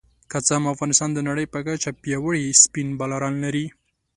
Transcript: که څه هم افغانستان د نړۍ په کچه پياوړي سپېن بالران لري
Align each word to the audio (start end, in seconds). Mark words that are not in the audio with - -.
که 0.31 0.37
څه 0.47 0.51
هم 0.57 0.63
افغانستان 0.73 1.09
د 1.13 1.19
نړۍ 1.29 1.45
په 1.53 1.59
کچه 1.67 1.89
پياوړي 2.01 2.43
سپېن 2.63 2.87
بالران 2.99 3.35
لري 3.43 3.65